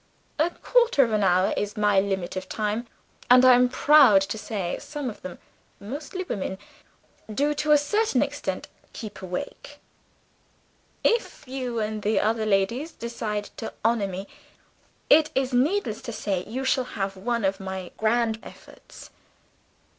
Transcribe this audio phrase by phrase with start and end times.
[0.39, 2.87] A quarter of an hour is my limit of time;
[3.29, 5.37] and, I am proud to say, some of them
[5.79, 6.57] (mostly the women)
[7.31, 9.79] do to a certain extent keep awake.
[11.03, 14.27] If you and the other ladies decide to honor me,
[15.07, 19.11] it is needless to say you shall have one of my grand efforts.